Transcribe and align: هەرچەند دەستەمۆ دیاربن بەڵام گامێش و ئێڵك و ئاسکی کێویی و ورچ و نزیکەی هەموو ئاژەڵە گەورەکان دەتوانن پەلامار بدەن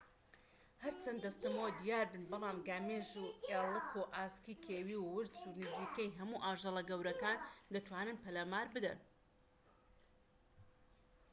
هەرچەند 0.83 1.19
دەستەمۆ 1.25 1.65
دیاربن 1.79 2.23
بەڵام 2.31 2.57
گامێش 2.67 3.09
و 3.23 3.25
ئێڵك 3.49 3.89
و 3.99 4.09
ئاسکی 4.15 4.61
کێویی 4.65 4.99
و 5.01 5.07
ورچ 5.13 5.35
و 5.47 5.55
نزیکەی 5.61 6.15
هەموو 6.19 6.43
ئاژەڵە 6.45 6.83
گەورەکان 6.89 7.37
دەتوانن 7.73 8.17
پەلامار 8.23 8.67
بدەن 8.75 8.99